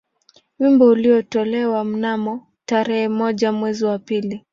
[0.59, 4.45] Wimbo ulitolewa mnamo tarehe moja mwezi wa pili